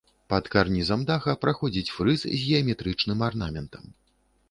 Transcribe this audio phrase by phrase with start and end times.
[0.31, 3.83] Пад карнізам даха праходзіць фрыз з геаметрычным арнаментам.